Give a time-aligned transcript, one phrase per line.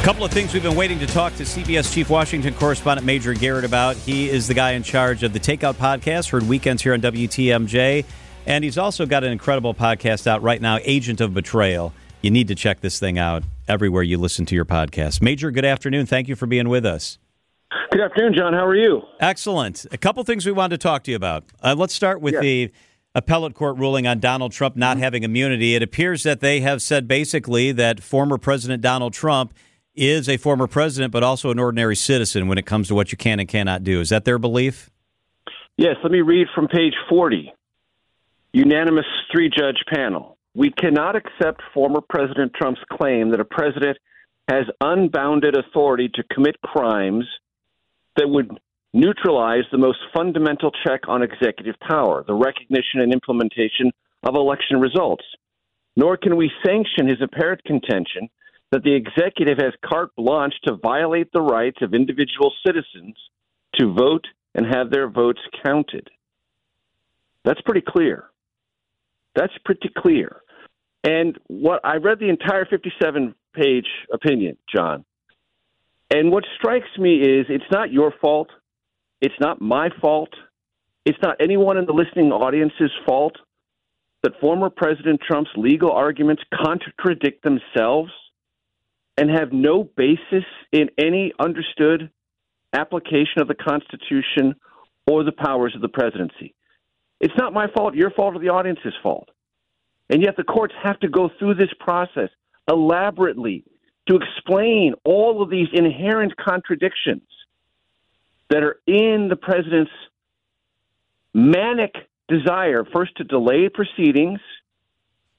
[0.00, 3.34] A couple of things we've been waiting to talk to CBS Chief Washington correspondent Major
[3.34, 3.96] Garrett about.
[3.96, 8.06] He is the guy in charge of the Takeout podcast, heard weekends here on WTMJ.
[8.46, 11.92] And he's also got an incredible podcast out right now, Agent of Betrayal.
[12.22, 15.20] You need to check this thing out everywhere you listen to your podcast.
[15.20, 16.06] Major, good afternoon.
[16.06, 17.18] Thank you for being with us.
[17.92, 18.54] Good afternoon, John.
[18.54, 19.02] How are you?
[19.20, 19.84] Excellent.
[19.92, 21.44] A couple things we wanted to talk to you about.
[21.62, 22.72] Uh, let's start with the
[23.14, 25.02] appellate court ruling on Donald Trump not mm-hmm.
[25.02, 25.74] having immunity.
[25.74, 29.52] It appears that they have said basically that former President Donald Trump
[30.00, 33.18] is a former president, but also an ordinary citizen when it comes to what you
[33.18, 34.00] can and cannot do.
[34.00, 34.90] Is that their belief?
[35.76, 35.96] Yes.
[36.02, 37.52] Let me read from page 40.
[38.52, 40.38] Unanimous three judge panel.
[40.54, 43.98] We cannot accept former President Trump's claim that a president
[44.48, 47.24] has unbounded authority to commit crimes
[48.16, 48.58] that would
[48.92, 53.92] neutralize the most fundamental check on executive power, the recognition and implementation
[54.24, 55.24] of election results.
[55.96, 58.28] Nor can we sanction his apparent contention
[58.72, 63.16] that the executive has carte blanche to violate the rights of individual citizens
[63.74, 66.08] to vote and have their votes counted.
[67.44, 68.24] That's pretty clear.
[69.34, 70.40] That's pretty clear.
[71.02, 75.04] And what I read the entire 57 page opinion, John.
[76.10, 78.50] And what strikes me is it's not your fault.
[79.20, 80.30] It's not my fault.
[81.06, 83.36] It's not anyone in the listening audience's fault
[84.22, 88.10] that former President Trump's legal arguments contradict themselves
[89.20, 92.10] and have no basis in any understood
[92.72, 94.54] application of the Constitution
[95.06, 96.54] or the powers of the presidency.
[97.20, 99.28] It's not my fault, your fault, or the audience's fault.
[100.08, 102.30] And yet the courts have to go through this process
[102.66, 103.64] elaborately
[104.08, 107.28] to explain all of these inherent contradictions
[108.48, 109.92] that are in the president's
[111.34, 111.94] manic
[112.26, 114.40] desire, first to delay proceedings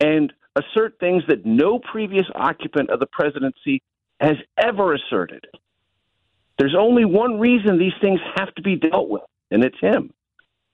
[0.00, 3.82] and assert things that no previous occupant of the presidency
[4.20, 5.44] has ever asserted.
[6.58, 10.12] There's only one reason these things have to be dealt with, and it's him.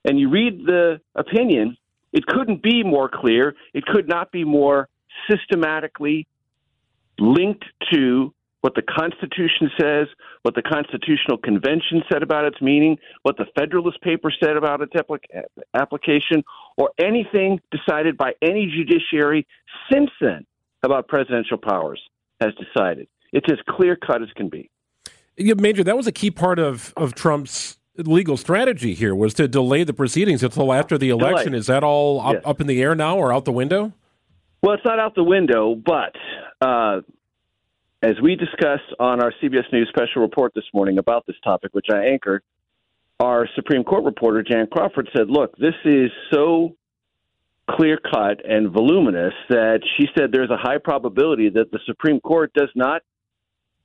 [0.05, 1.77] And you read the opinion,
[2.13, 3.55] it couldn't be more clear.
[3.75, 4.89] It could not be more
[5.31, 6.27] systematically
[7.19, 8.33] linked to
[8.65, 10.07] what the Constitution says,
[10.41, 14.95] what the Constitutional Convention said about its meaning, what the Federalist Papers said about its
[15.75, 16.43] application,
[16.79, 19.47] or anything decided by any judiciary
[19.93, 20.47] since then
[20.83, 22.01] about presidential powers
[22.41, 23.07] has decided.
[23.35, 24.71] It's as clear cut as can be.
[25.37, 29.47] Yeah, Major, that was a key part of, of Trump's legal strategy here was to
[29.47, 31.53] delay the proceedings until after the election.
[31.53, 31.59] Delay.
[31.59, 32.43] Is that all up, yes.
[32.47, 33.93] up, in the air now or out the window?
[34.63, 36.17] Well, it's not out the window, but
[36.67, 37.03] uh,
[38.04, 41.87] as we discussed on our CBS News special report this morning about this topic, which
[41.91, 42.42] I anchored,
[43.19, 46.76] our Supreme Court reporter, Jan Crawford, said, Look, this is so
[47.70, 52.53] clear cut and voluminous that she said there's a high probability that the Supreme Court
[52.53, 53.00] does not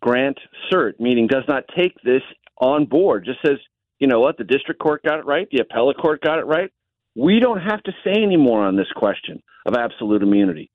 [0.01, 0.37] grant
[0.69, 2.23] cert, meaning does not take this
[2.57, 3.57] on board, just says,
[3.99, 6.71] you know what, the district court got it right, the appellate court got it right.
[7.15, 10.71] We don't have to say any more on this question of absolute immunity.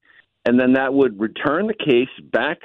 [0.46, 2.60] And then that would return the case back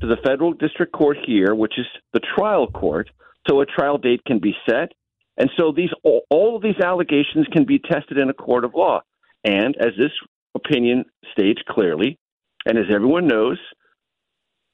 [0.00, 3.10] to the federal district court here, which is the trial court,
[3.48, 4.92] so a trial date can be set.
[5.36, 8.74] And so these all, all of these allegations can be tested in a court of
[8.74, 9.02] law.
[9.44, 10.12] And as this
[10.54, 12.18] opinion states clearly,
[12.66, 13.58] and as everyone knows,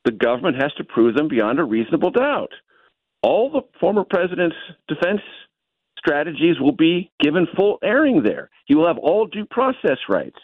[0.05, 2.51] the government has to prove them beyond a reasonable doubt.
[3.23, 4.57] All the former president's
[4.89, 5.21] defense
[5.99, 8.51] strategies will be given full airing there.
[8.67, 10.39] He will have all due process rights.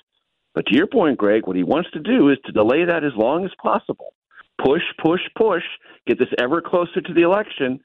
[0.55, 3.13] But to your point, Greg, what he wants to do is to delay that as
[3.17, 4.15] long as possible
[4.63, 5.63] push, push, push,
[6.07, 7.81] get this ever closer to the election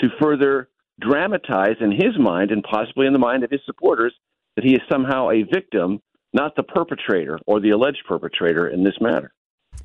[0.00, 0.68] to further
[1.00, 4.14] dramatize in his mind and possibly in the mind of his supporters
[4.56, 6.00] that he is somehow a victim,
[6.32, 9.32] not the perpetrator or the alleged perpetrator in this matter.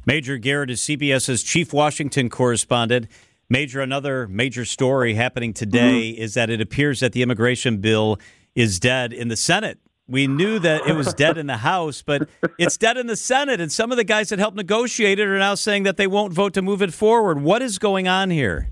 [0.05, 3.07] Major Garrett is CBS's chief Washington correspondent.
[3.49, 6.21] Major, another major story happening today mm-hmm.
[6.21, 8.19] is that it appears that the immigration bill
[8.55, 9.79] is dead in the Senate.
[10.07, 12.27] We knew that it was dead in the House, but
[12.59, 13.61] it's dead in the Senate.
[13.61, 16.33] And some of the guys that helped negotiate it are now saying that they won't
[16.33, 17.41] vote to move it forward.
[17.41, 18.69] What is going on here?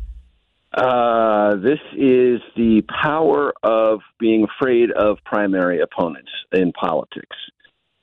[0.74, 7.36] Uh, this is the power of being afraid of primary opponents in politics.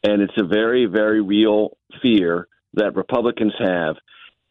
[0.02, 3.96] And it's a very, very real fear that Republicans have.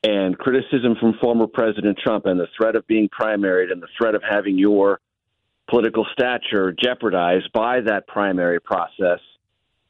[0.03, 4.13] And criticism from former President Trump and the threat of being primaried and the threat
[4.13, 4.99] of having your
[5.69, 9.19] political stature jeopardized by that primary process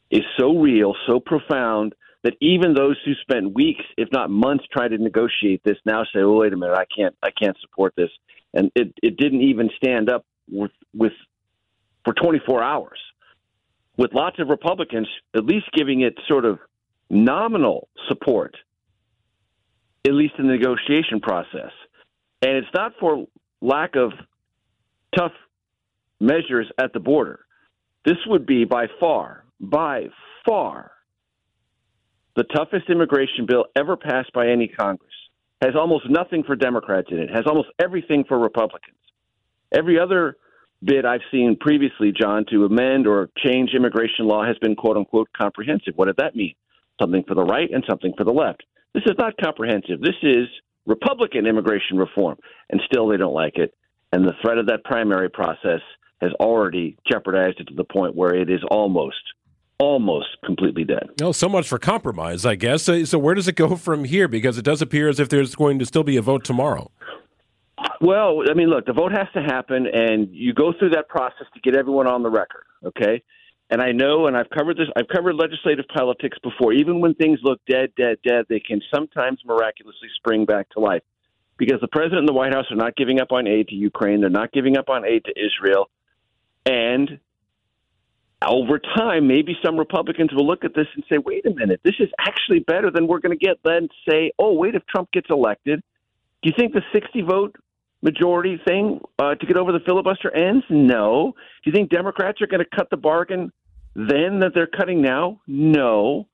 [0.09, 1.93] is so real, so profound
[2.23, 6.19] that even those who spent weeks, if not months, trying to negotiate this now say,
[6.21, 8.09] "Oh, wait a minute, I can't, I can't support this,"
[8.53, 11.13] and it it didn't even stand up with with
[12.05, 12.99] for 24 hours,
[13.97, 16.59] with lots of Republicans at least giving it sort of
[17.09, 18.55] nominal support.
[20.07, 21.71] at least in the negotiation process.
[22.41, 23.27] And it's not for
[23.61, 24.13] lack of
[25.17, 25.33] tough
[26.19, 27.39] measures at the border.
[28.05, 30.07] This would be by far, by
[30.45, 30.91] far,
[32.35, 35.11] the toughest immigration bill ever passed by any Congress.
[35.61, 38.95] Has almost nothing for Democrats in it, has almost everything for Republicans.
[39.75, 40.37] Every other
[40.83, 45.29] bid I've seen previously, John, to amend or change immigration law has been quote unquote
[45.35, 45.93] comprehensive.
[45.95, 46.53] What did that mean?
[47.01, 48.63] Something for the right and something for the left.
[48.93, 49.99] This is not comprehensive.
[49.99, 50.45] This is
[50.85, 52.37] Republican immigration reform,
[52.69, 53.73] and still they don't like it.
[54.13, 55.81] And the threat of that primary process
[56.21, 59.17] has already jeopardized it to the point where it is almost
[59.79, 61.07] almost completely dead.
[61.19, 62.83] No, oh, so much for compromise, I guess.
[62.83, 64.27] So, so, where does it go from here?
[64.27, 66.91] Because it does appear as if there's going to still be a vote tomorrow.
[68.01, 71.45] Well, I mean, look, the vote has to happen, and you go through that process
[71.53, 72.63] to get everyone on the record.
[72.83, 73.21] Okay,
[73.69, 74.87] and I know, and I've covered this.
[74.95, 76.73] I've covered legislative politics before.
[76.73, 81.03] Even when things look dead, dead, dead, they can sometimes miraculously spring back to life
[81.57, 84.21] because the president and the White House are not giving up on aid to Ukraine.
[84.21, 85.89] They're not giving up on aid to Israel,
[86.67, 87.19] and
[88.45, 91.95] over time, maybe some Republicans will look at this and say, "Wait a minute, this
[91.99, 95.27] is actually better than we're going to get." Then say, "Oh, wait, if Trump gets
[95.29, 95.81] elected."
[96.43, 97.55] Do you think the 60 vote
[98.01, 100.63] majority thing uh, to get over the filibuster ends?
[100.69, 101.33] No.
[101.63, 103.51] Do you think Democrats are going to cut the bargain
[103.95, 105.41] then that they're cutting now?
[105.47, 106.27] No.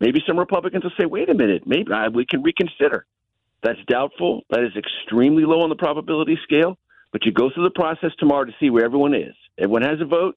[0.00, 3.06] Maybe some Republicans will say, wait a minute, maybe uh, we can reconsider.
[3.62, 4.42] That's doubtful.
[4.50, 6.76] That is extremely low on the probability scale.
[7.12, 9.34] But you go through the process tomorrow to see where everyone is.
[9.58, 10.36] Everyone has a vote.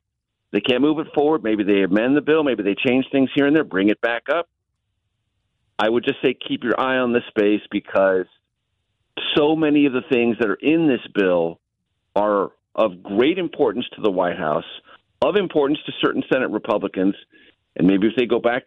[0.52, 1.44] They can't move it forward.
[1.44, 2.44] Maybe they amend the bill.
[2.44, 4.48] Maybe they change things here and there, bring it back up.
[5.80, 8.25] I would just say keep your eye on this space because
[9.36, 11.60] so many of the things that are in this bill
[12.16, 14.66] are of great importance to the White House,
[15.22, 17.16] of importance to certain Senate Republicans,
[17.75, 18.64] and maybe if they go back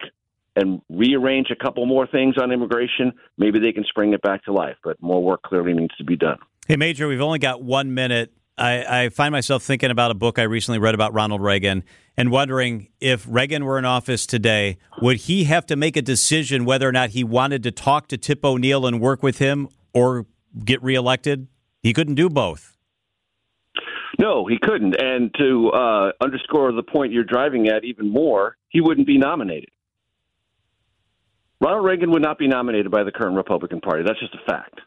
[0.55, 4.53] and rearrange a couple more things on immigration, maybe they can spring it back to
[4.53, 4.75] life.
[4.83, 6.37] But more work clearly needs to be done.
[6.67, 8.33] Hey, Major, we've only got one minute.
[8.61, 11.83] I, I, find myself thinking about a book I recently read about Ronald Reagan
[12.15, 16.63] and wondering if Reagan were in office today, would he have to make a decision
[16.63, 20.27] whether or not he wanted to talk to Tip O'Neill and work with him or
[20.63, 21.47] get reelected?
[21.81, 22.77] He couldn't do both.
[24.19, 25.01] No, he couldn't.
[25.01, 29.69] And to uh, underscore the point you're driving at even more, he wouldn't be nominated.
[31.59, 34.03] Ronald Reagan would not be nominated by the current Republican Party.
[34.05, 34.81] That's just a fact.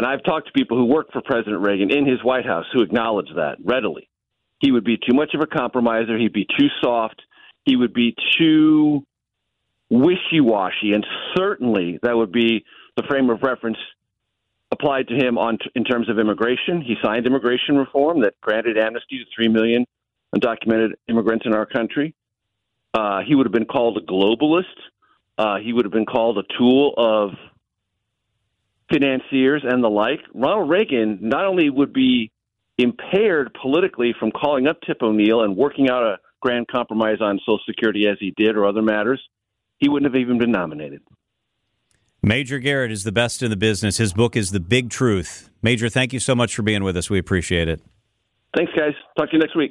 [0.00, 2.80] And I've talked to people who worked for President Reagan in his White House who
[2.80, 4.08] acknowledge that readily.
[4.58, 6.16] He would be too much of a compromiser.
[6.16, 7.20] He'd be too soft.
[7.66, 9.04] He would be too
[9.90, 10.94] wishy washy.
[10.94, 11.06] And
[11.36, 12.64] certainly that would be
[12.96, 13.76] the frame of reference
[14.72, 16.80] applied to him on in terms of immigration.
[16.80, 19.84] He signed immigration reform that granted amnesty to three million
[20.34, 22.14] undocumented immigrants in our country.
[22.94, 24.64] Uh, he would have been called a globalist.
[25.36, 27.32] Uh, he would have been called a tool of
[28.90, 30.20] financiers and the like.
[30.34, 32.30] Ronald Reagan not only would be
[32.78, 37.60] impaired politically from calling up Tip O'Neill and working out a grand compromise on Social
[37.66, 39.20] Security as he did or other matters,
[39.78, 41.02] he wouldn't have even been nominated.
[42.22, 43.96] Major Garrett is the best in the business.
[43.96, 45.50] His book is The Big Truth.
[45.62, 47.08] Major, thank you so much for being with us.
[47.08, 47.80] We appreciate it.
[48.56, 48.92] Thanks, guys.
[49.16, 49.68] Talk to you next week.